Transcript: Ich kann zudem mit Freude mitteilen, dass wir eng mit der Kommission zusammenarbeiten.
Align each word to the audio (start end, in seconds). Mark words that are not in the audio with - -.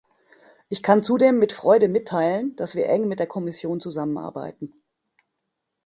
Ich 0.67 0.81
kann 0.81 1.03
zudem 1.03 1.37
mit 1.37 1.51
Freude 1.53 1.87
mitteilen, 1.87 2.55
dass 2.55 2.73
wir 2.73 2.89
eng 2.89 3.07
mit 3.07 3.19
der 3.19 3.27
Kommission 3.27 3.79
zusammenarbeiten. 3.79 4.73